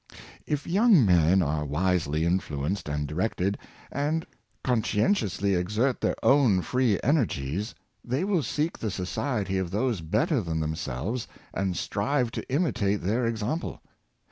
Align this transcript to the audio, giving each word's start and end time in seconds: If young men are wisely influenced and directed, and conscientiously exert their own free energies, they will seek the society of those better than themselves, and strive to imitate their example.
If 0.47 0.65
young 0.65 1.05
men 1.05 1.43
are 1.43 1.63
wisely 1.63 2.25
influenced 2.25 2.89
and 2.89 3.07
directed, 3.07 3.59
and 3.91 4.25
conscientiously 4.63 5.53
exert 5.53 6.01
their 6.01 6.15
own 6.25 6.63
free 6.63 6.99
energies, 7.03 7.75
they 8.03 8.23
will 8.23 8.41
seek 8.41 8.79
the 8.79 8.89
society 8.89 9.59
of 9.59 9.69
those 9.69 10.01
better 10.01 10.41
than 10.41 10.59
themselves, 10.59 11.27
and 11.53 11.77
strive 11.77 12.31
to 12.31 12.49
imitate 12.51 13.01
their 13.03 13.27
example. 13.27 13.79